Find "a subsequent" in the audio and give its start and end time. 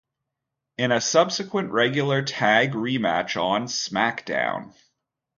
0.91-1.69